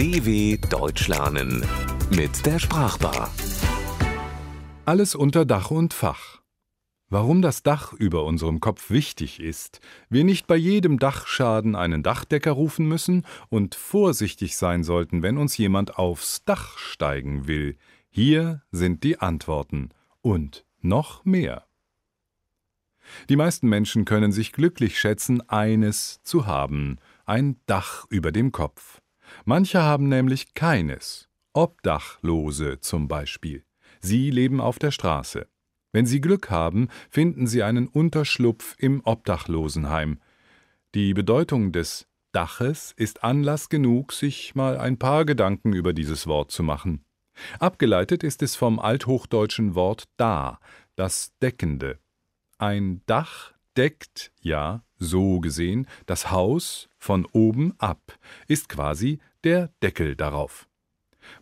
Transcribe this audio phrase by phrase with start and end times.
[0.00, 1.62] DW Deutsch lernen
[2.16, 3.30] mit der Sprachbar.
[4.86, 6.40] Alles unter Dach und Fach.
[7.10, 12.52] Warum das Dach über unserem Kopf wichtig ist, wir nicht bei jedem Dachschaden einen Dachdecker
[12.52, 17.76] rufen müssen und vorsichtig sein sollten, wenn uns jemand aufs Dach steigen will.
[18.08, 19.90] Hier sind die Antworten
[20.22, 21.66] und noch mehr.
[23.28, 29.02] Die meisten Menschen können sich glücklich schätzen, eines zu haben, ein Dach über dem Kopf.
[29.44, 33.64] Manche haben nämlich keines, Obdachlose zum Beispiel.
[34.00, 35.46] Sie leben auf der Straße.
[35.92, 40.20] Wenn sie Glück haben, finden sie einen Unterschlupf im Obdachlosenheim.
[40.94, 46.52] Die Bedeutung des Daches ist Anlass genug, sich mal ein paar Gedanken über dieses Wort
[46.52, 47.04] zu machen.
[47.58, 50.60] Abgeleitet ist es vom althochdeutschen Wort da,
[50.94, 51.98] das Deckende.
[52.58, 60.14] Ein Dach deckt, ja, so gesehen, das Haus von oben ab, ist quasi der Deckel
[60.14, 60.68] darauf.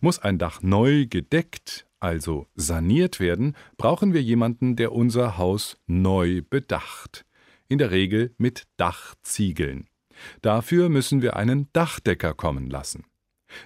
[0.00, 6.40] Muss ein Dach neu gedeckt, also saniert werden, brauchen wir jemanden, der unser Haus neu
[6.48, 7.26] bedacht.
[7.68, 9.88] In der Regel mit Dachziegeln.
[10.40, 13.04] Dafür müssen wir einen Dachdecker kommen lassen.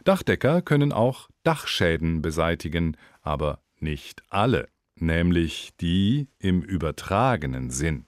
[0.04, 4.68] Dachdecker können auch Dachschäden beseitigen, aber nicht alle
[5.02, 8.06] nämlich die im übertragenen Sinn.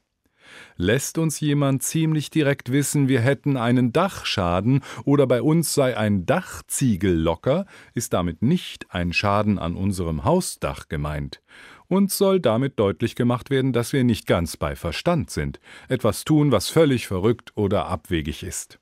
[0.77, 6.27] Lässt uns jemand ziemlich direkt wissen, wir hätten einen Dachschaden oder bei uns sei ein
[6.27, 11.41] Dachziegel locker, ist damit nicht ein Schaden an unserem Hausdach gemeint.
[11.87, 16.51] Uns soll damit deutlich gemacht werden, dass wir nicht ganz bei Verstand sind, etwas tun,
[16.51, 18.79] was völlig verrückt oder abwegig ist.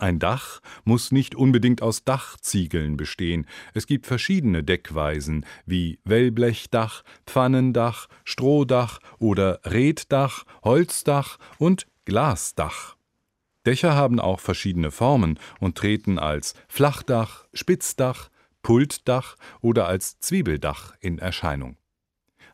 [0.00, 3.46] Ein Dach muss nicht unbedingt aus Dachziegeln bestehen.
[3.74, 12.96] Es gibt verschiedene Deckweisen wie Wellblechdach, Pfannendach, Strohdach oder Reddach, Holzdach und Glasdach.
[13.66, 18.30] Dächer haben auch verschiedene Formen und treten als Flachdach, Spitzdach,
[18.62, 21.76] Pultdach oder als Zwiebeldach in Erscheinung.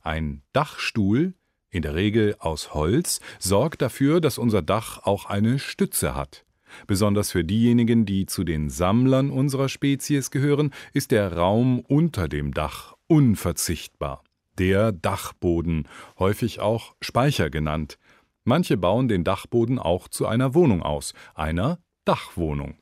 [0.02, 1.34] Ein Dachstuhl,
[1.70, 6.45] in der Regel aus Holz, sorgt dafür, dass unser Dach auch eine Stütze hat.
[6.86, 12.52] Besonders für diejenigen, die zu den Sammlern unserer Spezies gehören, ist der Raum unter dem
[12.52, 14.22] Dach unverzichtbar.
[14.58, 15.88] Der Dachboden,
[16.18, 17.98] häufig auch Speicher genannt.
[18.44, 22.78] Manche bauen den Dachboden auch zu einer Wohnung aus, einer Dachwohnung.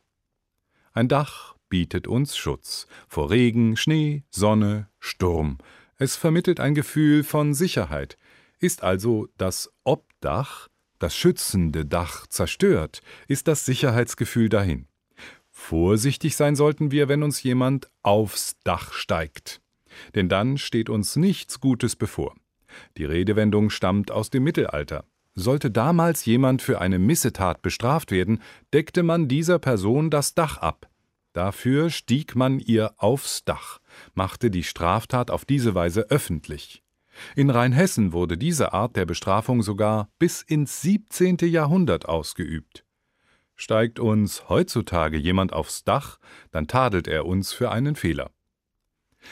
[0.93, 5.59] Ein Dach bietet uns Schutz vor Regen, Schnee, Sonne, Sturm.
[5.97, 8.17] Es vermittelt ein Gefühl von Sicherheit,
[8.59, 10.69] ist also das Obdach
[10.99, 14.87] das schützende Dach zerstört, ist das Sicherheitsgefühl dahin.
[15.51, 19.61] Vorsichtig sein sollten wir, wenn uns jemand aufs Dach steigt.
[20.15, 22.35] Denn dann steht uns nichts Gutes bevor.
[22.97, 25.05] Die Redewendung stammt aus dem Mittelalter.
[25.35, 28.41] Sollte damals jemand für eine Missetat bestraft werden,
[28.73, 30.89] deckte man dieser Person das Dach ab.
[31.33, 33.81] Dafür stieg man ihr aufs Dach,
[34.15, 36.84] machte die Straftat auf diese Weise öffentlich.
[37.37, 41.39] In Rheinhessen wurde diese Art der Bestrafung sogar bis ins 17.
[41.43, 42.85] Jahrhundert ausgeübt.
[43.57, 46.19] Steigt uns heutzutage jemand aufs Dach,
[46.51, 48.31] dann tadelt er uns für einen Fehler.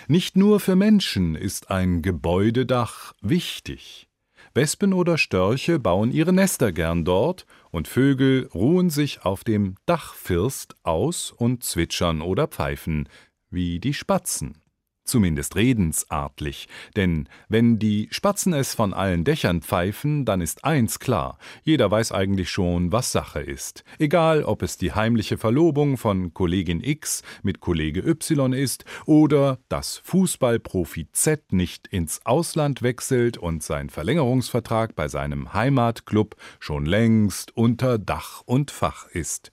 [0.07, 4.09] Nicht nur für Menschen ist ein Gebäudedach wichtig.
[4.55, 10.77] Wespen oder Störche bauen ihre Nester gern dort, und Vögel ruhen sich auf dem Dachfirst
[10.83, 13.09] aus und zwitschern oder pfeifen,
[13.51, 14.62] wie die Spatzen
[15.05, 21.39] zumindest redensartlich, denn wenn die Spatzen es von allen Dächern pfeifen, dann ist eins klar,
[21.63, 23.85] jeder weiß eigentlich schon, was Sache ist.
[23.99, 29.99] Egal, ob es die heimliche Verlobung von Kollegin X mit Kollege Y ist oder dass
[30.05, 37.99] Fußballprofi Z nicht ins Ausland wechselt und sein Verlängerungsvertrag bei seinem Heimatclub schon längst unter
[37.99, 39.53] Dach und Fach ist.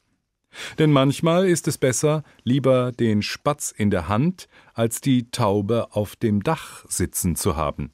[0.78, 6.16] Denn manchmal ist es besser, lieber den Spatz in der Hand, als die Taube auf
[6.16, 7.92] dem Dach sitzen zu haben.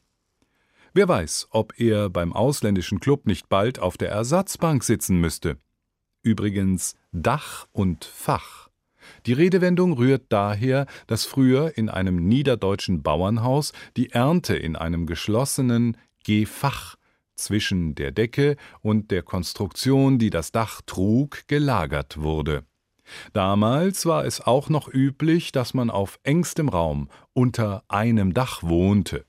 [0.94, 5.58] Wer weiß, ob er beim ausländischen Club nicht bald auf der Ersatzbank sitzen müsste.
[6.22, 8.70] Übrigens Dach und Fach.
[9.26, 15.98] Die Redewendung rührt daher, dass früher in einem niederdeutschen Bauernhaus die Ernte in einem geschlossenen
[16.24, 16.96] Gefach
[17.36, 22.66] zwischen der Decke und der Konstruktion, die das Dach trug, gelagert wurde.
[23.34, 29.26] Damals war es auch noch üblich, dass man auf engstem Raum unter einem Dach wohnte.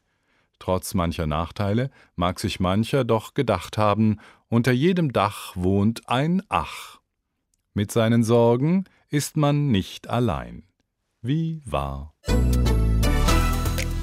[0.59, 7.01] Trotz mancher Nachteile mag sich mancher doch gedacht haben, unter jedem Dach wohnt ein Ach.
[7.75, 10.63] Mit seinen Sorgen ist man nicht allein.
[11.21, 12.15] Wie wahr.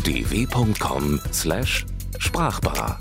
[0.03, 2.99] dw.com/sprachbar